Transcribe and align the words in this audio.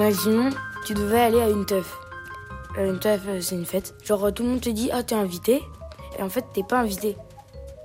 Imaginons, 0.00 0.48
tu 0.86 0.94
devais 0.94 1.20
aller 1.20 1.42
à 1.42 1.50
une 1.50 1.66
teuf. 1.66 1.98
Euh, 2.78 2.90
une 2.90 2.98
teuf, 2.98 3.20
euh, 3.28 3.42
c'est 3.42 3.54
une 3.54 3.66
fête. 3.66 3.94
Genre, 4.02 4.32
tout 4.32 4.42
le 4.42 4.48
monde 4.48 4.62
te 4.62 4.70
dit, 4.70 4.88
ah, 4.94 5.02
t'es 5.02 5.14
invité. 5.14 5.62
Et 6.18 6.22
en 6.22 6.30
fait, 6.30 6.42
t'es 6.54 6.62
pas 6.62 6.78
invité. 6.78 7.18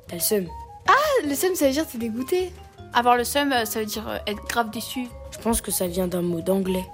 T'as 0.07 0.15
le 0.15 0.21
seum. 0.21 0.47
Ah, 0.87 1.27
le 1.27 1.35
seum, 1.35 1.53
ça 1.55 1.65
veut 1.65 1.73
dire 1.73 1.85
t'es 1.85 1.97
dégoûté. 1.97 2.53
Avoir 2.93 3.17
le 3.17 3.25
seum, 3.25 3.51
euh, 3.51 3.65
ça 3.65 3.81
veut 3.81 3.85
dire 3.85 4.07
euh, 4.07 4.15
être 4.27 4.41
grave 4.47 4.69
déçu. 4.69 5.09
Je 5.31 5.39
pense 5.39 5.59
que 5.59 5.71
ça 5.71 5.87
vient 5.87 6.07
d'un 6.07 6.21
mot 6.21 6.39
d'anglais. 6.39 6.85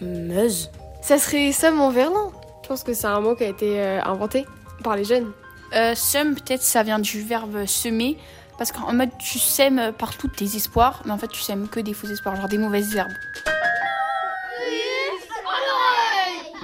Meuse. 0.00 0.72
Ça 1.02 1.18
serait 1.18 1.52
seum 1.52 1.80
en 1.80 1.90
verlan. 1.90 2.32
Je 2.64 2.68
pense 2.68 2.82
que 2.82 2.94
c'est 2.94 3.06
un 3.06 3.20
mot 3.20 3.36
qui 3.36 3.44
a 3.44 3.50
été 3.50 3.80
euh, 3.80 4.02
inventé 4.02 4.44
par 4.82 4.96
les 4.96 5.04
jeunes. 5.04 5.30
Euh, 5.76 5.94
seum, 5.94 6.34
peut-être, 6.34 6.62
ça 6.62 6.82
vient 6.82 6.98
du 6.98 7.22
verbe 7.22 7.64
semer. 7.66 8.18
Parce 8.58 8.72
qu'en 8.72 8.92
mode, 8.92 9.10
tu 9.20 9.38
sèmes 9.38 9.92
partout 9.96 10.26
tes 10.26 10.56
espoirs, 10.56 11.02
mais 11.04 11.12
en 11.12 11.18
fait, 11.18 11.28
tu 11.28 11.42
sèmes 11.42 11.68
que 11.68 11.78
des 11.78 11.94
faux 11.94 12.08
espoirs, 12.08 12.34
genre 12.34 12.48
des 12.48 12.58
mauvaises 12.58 12.96
herbes. 12.96 13.12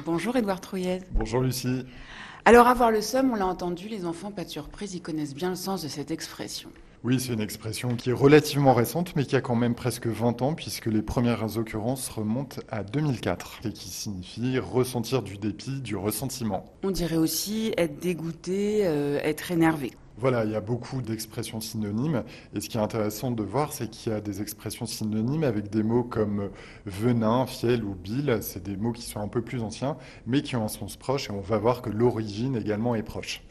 Bonjour 0.05 0.37
Edouard 0.37 0.61
Trouillet. 0.61 1.01
Bonjour 1.13 1.41
Lucie. 1.41 1.85
Alors 2.45 2.67
avoir 2.69 2.91
le 2.91 3.03
somme, 3.03 3.33
on 3.33 3.35
l'a 3.35 3.47
entendu, 3.47 3.89
les 3.89 4.07
enfants 4.07 4.31
pas 4.31 4.45
de 4.45 4.49
surprise, 4.49 4.95
ils 4.95 5.03
connaissent 5.03 5.35
bien 5.35 5.51
le 5.51 5.57
sens 5.57 5.83
de 5.83 5.89
cette 5.89 6.11
expression. 6.11 6.71
Oui, 7.03 7.19
c'est 7.19 7.33
une 7.33 7.41
expression 7.41 7.97
qui 7.97 8.11
est 8.11 8.15
relativement 8.15 8.75
récente, 8.75 9.17
mais 9.17 9.25
qui 9.25 9.35
a 9.35 9.41
quand 9.41 9.55
même 9.55 9.75
presque 9.75 10.07
20 10.07 10.43
ans, 10.43 10.55
puisque 10.55 10.87
les 10.87 11.01
premières 11.01 11.57
occurrences 11.57 12.09
remontent 12.09 12.61
à 12.71 12.83
2004, 12.83 13.61
et 13.65 13.73
qui 13.73 13.89
signifie 13.89 14.59
ressentir 14.59 15.23
du 15.23 15.39
dépit, 15.39 15.81
du 15.81 15.97
ressentiment. 15.97 16.67
On 16.83 16.91
dirait 16.91 17.17
aussi 17.17 17.73
être 17.79 17.99
dégoûté, 18.01 18.87
euh, 18.87 19.19
être 19.23 19.51
énervé. 19.51 19.93
Voilà, 20.21 20.45
il 20.45 20.51
y 20.51 20.55
a 20.55 20.61
beaucoup 20.61 21.01
d'expressions 21.01 21.61
synonymes, 21.61 22.25
et 22.55 22.61
ce 22.61 22.69
qui 22.69 22.77
est 22.77 22.81
intéressant 22.81 23.31
de 23.31 23.43
voir, 23.43 23.73
c'est 23.73 23.89
qu'il 23.89 24.13
y 24.13 24.15
a 24.15 24.21
des 24.21 24.43
expressions 24.43 24.85
synonymes 24.85 25.45
avec 25.45 25.71
des 25.71 25.83
mots 25.83 26.05
comme 26.05 26.51
venin, 26.85 27.47
fiel 27.47 27.83
ou 27.83 27.95
bile, 27.95 28.41
c'est 28.43 28.63
des 28.63 28.77
mots 28.77 28.93
qui 28.93 29.01
sont 29.01 29.21
un 29.21 29.29
peu 29.29 29.41
plus 29.41 29.63
anciens, 29.63 29.97
mais 30.27 30.43
qui 30.43 30.57
ont 30.57 30.65
un 30.65 30.69
sens 30.69 30.99
proche, 30.99 31.31
et 31.31 31.33
on 31.33 31.41
va 31.41 31.57
voir 31.57 31.81
que 31.81 31.89
l'origine 31.89 32.55
également 32.55 32.95
est 32.95 33.03
proche. 33.03 33.43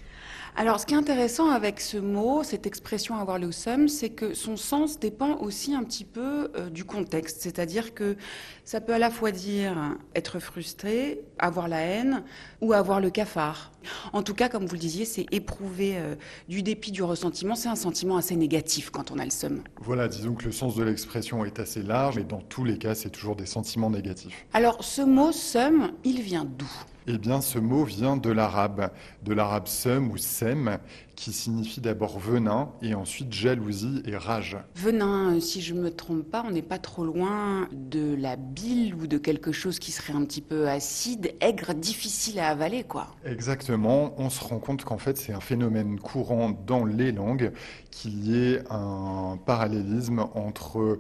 Alors, 0.56 0.80
ce 0.80 0.86
qui 0.86 0.94
est 0.94 0.98
intéressant 0.98 1.50
avec 1.50 1.80
ce 1.80 1.98
mot, 1.98 2.44
cette 2.44 2.66
expression 2.66 3.16
avoir 3.16 3.40
le 3.40 3.52
seum, 3.52 3.88
c'est 3.88 4.10
que 4.10 4.34
son 4.34 4.58
sens 4.58 5.00
dépend 5.00 5.38
aussi 5.38 5.74
un 5.74 5.84
petit 5.84 6.04
peu 6.04 6.52
euh, 6.56 6.70
du 6.70 6.84
contexte. 6.84 7.42
C'est-à-dire 7.42 7.94
que 7.94 8.18
ça 8.66 8.82
peut 8.82 8.94
à 8.94 9.00
la 9.00 9.10
fois 9.10 9.32
dire 9.32 9.98
être 10.16 10.40
frustré, 10.40 11.22
avoir 11.38 11.68
la 11.68 11.80
haine 11.80 12.24
ou 12.62 12.74
avoir 12.74 13.00
le 13.00 13.10
cafard. 13.10 13.72
En 14.12 14.24
tout 14.24 14.34
cas, 14.34 14.50
comme 14.50 14.66
vous 14.66 14.74
le 14.74 14.80
disiez, 14.80 15.06
c'est 15.06 15.26
éprouver 15.32 15.98
euh, 15.98 16.16
du 16.50 16.62
dépit, 16.62 16.92
du 16.92 17.04
ressentiment. 17.04 17.56
C'est 17.56 17.70
un 17.70 17.76
sentiment 17.76 18.18
assez 18.18 18.36
négatif 18.36 18.90
quand 18.90 19.12
on 19.12 19.20
a 19.20 19.24
le 19.24 19.32
seum. 19.32 19.64
Voilà, 19.82 20.08
disons 20.08 20.34
que 20.34 20.46
le 20.46 20.52
sens 20.52 20.76
de 20.76 20.84
l'expression 20.84 21.46
est 21.46 21.60
assez 21.60 21.82
large, 21.82 22.18
mais 22.18 22.24
dans 22.24 22.42
tous 22.42 22.66
les 22.66 22.78
cas, 22.78 22.96
c'est 22.96 23.10
toujours 23.10 23.36
des 23.36 23.46
sentiments 23.46 23.90
négatifs. 23.90 24.46
Alors, 24.54 24.84
ce 24.84 25.02
mot 25.02 25.32
seum, 25.32 25.92
il 26.04 26.22
vient 26.22 26.46
d'où? 26.46 26.70
Eh 27.12 27.18
bien, 27.18 27.42
ce 27.42 27.58
mot 27.58 27.86
vient 27.86 28.18
de 28.18 28.30
l'arabe, 28.30 28.92
de 29.24 29.34
l'arabe 29.34 29.66
sum 29.66 30.12
ou 30.12 30.18
sem, 30.18 30.78
qui 31.16 31.34
signifie 31.34 31.82
d'abord 31.82 32.20
venin 32.20 32.70
et 32.84 32.94
ensuite 32.94 33.34
jalousie 33.34 34.04
et 34.06 34.16
rage. 34.16 34.58
Venin, 34.76 35.34
euh, 35.34 35.40
si 35.40 35.60
je 35.60 35.74
me 35.74 35.90
trompe 35.90 36.22
pas, 36.22 36.46
on 36.48 36.52
n'est 36.52 36.62
pas 36.62 36.78
trop 36.78 37.04
loin 37.04 37.68
de 37.72 38.14
la 38.14 38.36
bile 38.36 38.94
ou 38.94 39.08
de 39.08 39.18
quelque 39.18 39.52
chose 39.52 39.80
qui 39.80 39.92
serait 39.92 40.14
un 40.14 40.24
petit 40.24 40.42
peu 40.42 40.70
acide, 40.70 41.34
aigre, 41.42 41.74
difficile 41.74 42.40
à 42.40 42.50
avaler, 42.50 42.84
quoi. 42.84 43.08
Exactement, 43.26 44.14
on 44.20 44.30
se 44.30 44.44
rend 44.44 44.60
compte 44.60 44.86
qu'en 44.86 45.00
fait 45.00 45.18
c'est 45.18 45.34
un 45.34 45.40
phénomène 45.40 46.00
courant 46.00 46.52
dans 46.68 46.86
les 46.86 47.12
langues, 47.12 47.52
qu'il 47.90 48.24
y 48.28 48.54
ait 48.54 48.62
un 48.70 49.40
parallélisme 49.48 50.28
entre 50.36 51.00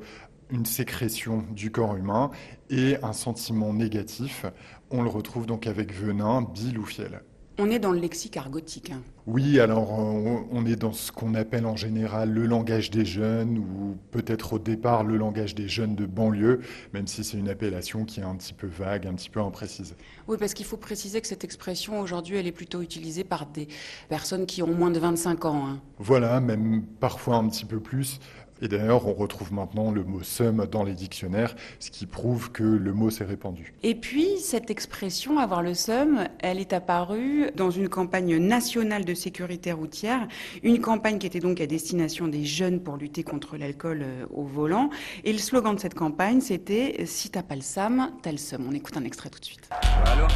une 0.51 0.65
sécrétion 0.65 1.43
du 1.51 1.71
corps 1.71 1.95
humain 1.95 2.31
et 2.69 2.97
un 3.03 3.13
sentiment 3.13 3.73
négatif. 3.73 4.45
On 4.91 5.01
le 5.03 5.09
retrouve 5.09 5.45
donc 5.45 5.67
avec 5.67 5.93
venin, 5.93 6.41
bile 6.41 6.79
ou 6.79 6.85
fiel. 6.85 7.21
On 7.61 7.69
est 7.69 7.79
dans 7.79 7.91
le 7.91 7.99
lexique 7.99 8.37
argotique. 8.37 8.89
hein. 8.91 9.01
Oui, 9.27 9.59
alors 9.59 9.91
on 9.91 10.65
est 10.65 10.77
dans 10.77 10.93
ce 10.93 11.11
qu'on 11.11 11.35
appelle 11.35 11.65
en 11.65 11.75
général 11.75 12.31
le 12.31 12.45
langage 12.45 12.89
des 12.89 13.03
jeunes 13.03 13.57
ou 13.57 13.97
peut-être 14.11 14.53
au 14.53 14.59
départ 14.59 15.03
le 15.03 15.17
langage 15.17 15.55
des 15.55 15.67
jeunes 15.67 15.93
de 15.93 16.05
banlieue, 16.05 16.61
même 16.93 17.05
si 17.05 17.21
c'est 17.25 17.37
une 17.37 17.49
appellation 17.49 18.05
qui 18.05 18.21
est 18.21 18.23
un 18.23 18.35
petit 18.35 18.53
peu 18.53 18.65
vague, 18.67 19.05
un 19.07 19.13
petit 19.13 19.29
peu 19.29 19.41
imprécise. 19.41 19.93
Oui, 20.29 20.37
parce 20.39 20.53
qu'il 20.53 20.65
faut 20.65 20.77
préciser 20.77 21.19
que 21.19 21.27
cette 21.27 21.43
expression, 21.43 21.99
aujourd'hui, 21.99 22.37
elle 22.37 22.47
est 22.47 22.53
plutôt 22.53 22.81
utilisée 22.81 23.25
par 23.25 23.45
des 23.45 23.67
personnes 24.07 24.45
qui 24.45 24.63
ont 24.63 24.73
moins 24.73 24.89
de 24.89 24.99
25 24.99 25.43
ans. 25.43 25.67
hein. 25.67 25.81
Voilà, 25.97 26.39
même 26.39 26.83
parfois 27.01 27.35
un 27.35 27.49
petit 27.49 27.65
peu 27.65 27.81
plus. 27.81 28.19
Et 28.61 28.67
d'ailleurs, 28.67 29.07
on 29.07 29.13
retrouve 29.13 29.53
maintenant 29.53 29.91
le 29.91 30.03
mot 30.03 30.21
seum 30.21 30.65
dans 30.69 30.83
les 30.83 30.93
dictionnaires, 30.93 31.55
ce 31.79 31.91
qui 31.91 32.05
prouve 32.05 32.51
que 32.51 32.63
le 32.63 32.93
mot 32.93 33.09
s'est 33.09 33.23
répandu. 33.23 33.73
Et 33.83 33.95
puis, 33.95 34.37
cette 34.39 34.69
expression, 34.69 35.39
avoir 35.39 35.63
le 35.63 35.73
seum, 35.73 36.27
elle 36.39 36.59
est 36.59 36.73
apparue 36.73 37.51
dans 37.55 37.71
une 37.71 37.87
campagne 37.89 38.37
nationale 38.37 39.05
de 39.05 39.13
sécurité 39.13 39.71
routière, 39.71 40.27
une 40.63 40.81
campagne 40.81 41.19
qui 41.19 41.27
était 41.27 41.39
donc 41.39 41.61
à 41.61 41.67
destination 41.67 42.27
des 42.27 42.45
jeunes 42.45 42.81
pour 42.81 42.97
lutter 42.97 43.23
contre 43.23 43.57
l'alcool 43.57 44.01
euh, 44.03 44.25
au 44.31 44.43
volant. 44.43 44.89
Et 45.23 45.31
le 45.31 45.39
slogan 45.39 45.75
de 45.75 45.79
cette 45.79 45.95
campagne, 45.95 46.41
c'était 46.41 47.05
Si 47.05 47.29
t'as 47.29 47.43
pas 47.43 47.55
le 47.55 47.61
SAM, 47.61 48.11
t'as 48.21 48.31
le 48.31 48.37
seum. 48.37 48.65
On 48.69 48.73
écoute 48.73 48.97
un 48.97 49.03
extrait 49.03 49.29
tout 49.29 49.39
de 49.39 49.45
suite. 49.45 49.69
Alors 50.05 50.29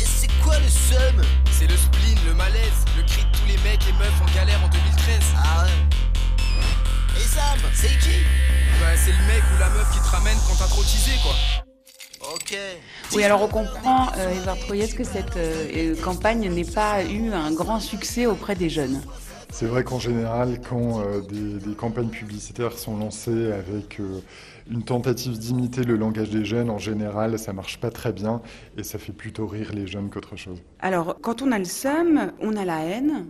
Eh, 0.00 0.04
c'est 0.04 0.30
quoi 0.42 0.58
le 0.58 0.68
seum 0.68 1.22
C'est 1.50 1.66
le 1.66 1.76
spleen, 1.76 2.16
le 2.28 2.34
malaise, 2.34 2.84
le 2.96 3.02
cri 3.04 3.22
de 3.24 3.36
tous 3.36 3.46
les 3.46 3.68
mecs 3.68 3.82
et 3.88 3.92
meufs 3.98 4.22
en 4.22 4.34
galère 4.36 4.60
en 4.64 4.68
2013. 4.68 5.34
Ah 5.36 5.57
c'est 7.74 7.88
qui 7.88 8.18
Bah 8.80 8.96
c'est 8.96 9.10
le 9.12 9.26
mec 9.26 9.42
ou 9.54 9.60
la 9.60 9.68
meuf 9.70 9.90
qui 9.92 9.98
te 9.98 10.08
ramène 10.08 10.36
quand 10.46 10.54
t'as 10.58 10.66
trop 10.68 10.82
teasé 10.82 11.12
quoi. 11.22 11.34
Ok. 12.34 12.56
Oui, 13.14 13.22
alors 13.24 13.42
on 13.42 13.48
comprend, 13.48 14.08
euh, 14.18 14.38
Edouard 14.40 14.58
Troyes, 14.58 14.88
que 14.88 15.04
cette 15.04 15.36
euh, 15.36 15.68
euh, 15.74 15.96
campagne 16.02 16.52
n'ait 16.52 16.64
pas 16.64 17.04
eu 17.04 17.32
un 17.32 17.52
grand 17.52 17.80
succès 17.80 18.26
auprès 18.26 18.54
des 18.54 18.68
jeunes. 18.68 19.00
C'est 19.50 19.66
vrai 19.66 19.82
qu'en 19.82 19.98
général, 19.98 20.60
quand 20.68 21.00
euh, 21.00 21.20
des, 21.22 21.58
des 21.58 21.74
campagnes 21.74 22.10
publicitaires 22.10 22.72
sont 22.76 22.98
lancées 22.98 23.50
avec 23.52 23.98
euh, 23.98 24.20
une 24.70 24.82
tentative 24.82 25.38
d'imiter 25.38 25.84
le 25.84 25.96
langage 25.96 26.28
des 26.28 26.44
jeunes, 26.44 26.68
en 26.68 26.76
général, 26.78 27.38
ça 27.38 27.54
marche 27.54 27.78
pas 27.78 27.90
très 27.90 28.12
bien 28.12 28.42
et 28.76 28.82
ça 28.82 28.98
fait 28.98 29.12
plutôt 29.12 29.46
rire 29.46 29.70
les 29.72 29.86
jeunes 29.86 30.10
qu'autre 30.10 30.36
chose. 30.36 30.58
Alors, 30.80 31.16
quand 31.22 31.40
on 31.40 31.50
a 31.50 31.58
le 31.58 31.64
seum, 31.64 32.32
on 32.42 32.56
a 32.56 32.64
la 32.66 32.80
haine, 32.80 33.26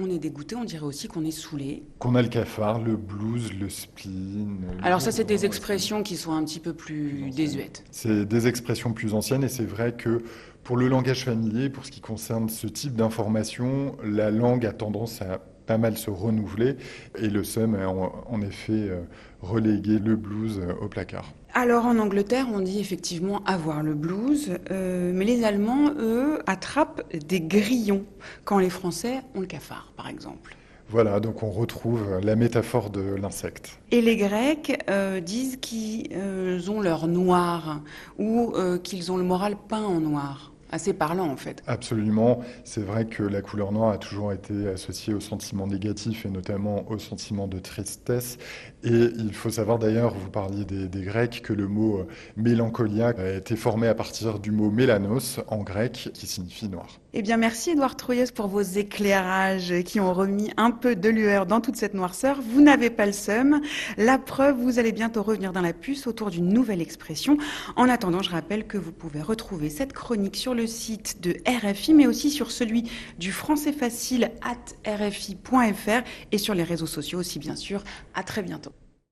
on 0.00 0.10
est 0.10 0.18
dégoûté, 0.18 0.56
on 0.56 0.64
dirait 0.64 0.84
aussi 0.84 1.06
qu'on 1.08 1.24
est 1.24 1.30
saoulé. 1.30 1.84
Qu'on 1.98 2.14
a 2.14 2.22
le 2.22 2.28
cafard, 2.28 2.80
le 2.82 2.96
blues, 2.96 3.52
le 3.58 3.68
spleen. 3.68 4.58
le- 4.78 4.84
Alors 4.84 5.00
ça, 5.00 5.12
c'est 5.12 5.24
des 5.24 5.44
expressions 5.44 6.02
qui 6.02 6.16
sont 6.16 6.32
un 6.32 6.44
petit 6.44 6.60
peu 6.60 6.72
plus 6.72 7.30
désuètes. 7.30 7.84
C'est 7.90 8.24
des 8.24 8.46
expressions 8.48 8.92
plus 8.92 9.14
anciennes 9.14 9.44
et 9.44 9.48
c'est 9.48 9.64
vrai 9.66 9.92
que 9.92 10.22
pour 10.64 10.76
le 10.76 10.88
langage 10.88 11.24
familier, 11.24 11.68
pour 11.70 11.84
ce 11.84 11.90
qui 11.90 12.00
concerne 12.00 12.48
ce 12.48 12.66
type 12.66 12.94
d'information, 12.94 13.96
la 14.04 14.30
langue 14.30 14.64
a 14.66 14.72
tendance 14.72 15.20
à 15.22 15.38
pas 15.66 15.78
mal 15.78 15.96
se 15.96 16.10
renouveler 16.10 16.76
et 17.16 17.28
le 17.28 17.44
seum 17.44 17.74
a 17.76 17.88
en, 17.88 18.24
en 18.28 18.40
effet 18.42 18.72
euh, 18.72 19.02
relégué 19.40 19.98
le 20.00 20.16
blues 20.16 20.58
euh, 20.60 20.72
au 20.82 20.88
placard. 20.88 21.32
Alors 21.54 21.84
en 21.84 21.98
Angleterre, 21.98 22.46
on 22.50 22.60
dit 22.60 22.80
effectivement 22.80 23.44
avoir 23.44 23.82
le 23.82 23.92
blues, 23.92 24.52
euh, 24.70 25.12
mais 25.14 25.26
les 25.26 25.44
Allemands, 25.44 25.92
eux, 25.98 26.38
attrapent 26.46 27.02
des 27.14 27.42
grillons 27.42 28.06
quand 28.44 28.58
les 28.58 28.70
Français 28.70 29.20
ont 29.34 29.40
le 29.40 29.46
cafard, 29.46 29.92
par 29.94 30.08
exemple. 30.08 30.56
Voilà, 30.88 31.20
donc 31.20 31.42
on 31.42 31.50
retrouve 31.50 32.20
la 32.22 32.36
métaphore 32.36 32.88
de 32.88 33.02
l'insecte. 33.02 33.78
Et 33.90 34.00
les 34.00 34.16
Grecs 34.16 34.82
euh, 34.88 35.20
disent 35.20 35.58
qu'ils 35.58 36.08
euh, 36.14 36.58
ont 36.68 36.80
leur 36.80 37.06
noir 37.06 37.82
ou 38.18 38.54
qu'ils 38.82 39.12
ont 39.12 39.18
le 39.18 39.24
moral 39.24 39.56
peint 39.68 39.84
en 39.84 40.00
noir. 40.00 40.51
Assez 40.72 40.92
parlant 40.94 41.28
en 41.28 41.36
fait. 41.36 41.62
Absolument, 41.66 42.40
c'est 42.64 42.80
vrai 42.80 43.04
que 43.04 43.22
la 43.22 43.42
couleur 43.42 43.72
noire 43.72 43.92
a 43.92 43.98
toujours 43.98 44.32
été 44.32 44.68
associée 44.68 45.14
aux 45.14 45.20
sentiments 45.20 45.66
négatifs 45.66 46.26
et 46.26 46.30
notamment 46.30 46.84
au 46.90 46.98
sentiment 46.98 47.46
de 47.46 47.58
tristesse. 47.58 48.38
Et 48.82 49.10
il 49.16 49.34
faut 49.34 49.50
savoir 49.50 49.78
d'ailleurs, 49.78 50.14
vous 50.14 50.30
parliez 50.30 50.64
des, 50.64 50.88
des 50.88 51.02
Grecs, 51.02 51.42
que 51.42 51.52
le 51.52 51.68
mot 51.68 51.98
euh, 51.98 52.06
mélancolia 52.36 53.12
a 53.16 53.30
été 53.36 53.54
formé 53.54 53.86
à 53.86 53.94
partir 53.94 54.38
du 54.38 54.50
mot 54.50 54.70
mélanos 54.70 55.40
en 55.48 55.58
grec 55.58 56.10
qui 56.14 56.26
signifie 56.26 56.68
noir. 56.68 56.98
Eh 57.14 57.20
bien 57.20 57.36
merci 57.36 57.70
Edouard 57.70 57.96
Troyes 57.96 58.32
pour 58.34 58.46
vos 58.46 58.62
éclairages 58.62 59.74
qui 59.84 60.00
ont 60.00 60.14
remis 60.14 60.50
un 60.56 60.70
peu 60.70 60.96
de 60.96 61.10
lueur 61.10 61.44
dans 61.44 61.60
toute 61.60 61.76
cette 61.76 61.92
noirceur. 61.92 62.40
Vous 62.40 62.62
n'avez 62.62 62.88
pas 62.88 63.04
le 63.04 63.12
seum. 63.12 63.60
La 63.98 64.18
preuve, 64.18 64.56
vous 64.56 64.78
allez 64.78 64.92
bientôt 64.92 65.22
revenir 65.22 65.52
dans 65.52 65.60
la 65.60 65.74
puce 65.74 66.06
autour 66.06 66.30
d'une 66.30 66.48
nouvelle 66.48 66.80
expression. 66.80 67.36
En 67.76 67.90
attendant, 67.90 68.22
je 68.22 68.30
rappelle 68.30 68.66
que 68.66 68.78
vous 68.78 68.92
pouvez 68.92 69.20
retrouver 69.20 69.68
cette 69.68 69.92
chronique 69.92 70.36
sur 70.36 70.54
site 70.66 71.20
de 71.20 71.36
RFI, 71.46 71.94
mais 71.94 72.06
aussi 72.06 72.30
sur 72.30 72.50
celui 72.50 72.90
du 73.18 73.32
français 73.32 73.72
facile 73.72 74.30
at 74.42 74.56
rfi.fr 74.86 76.02
et 76.32 76.38
sur 76.38 76.54
les 76.54 76.64
réseaux 76.64 76.86
sociaux 76.86 77.20
aussi 77.20 77.38
bien 77.38 77.56
sûr. 77.56 77.82
À 78.14 78.22
très 78.22 78.42
bientôt. 78.42 78.72